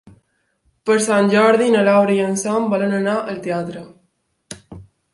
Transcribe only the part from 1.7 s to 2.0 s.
na